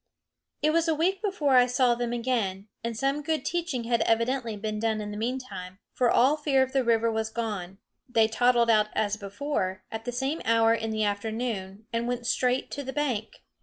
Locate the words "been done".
4.57-4.99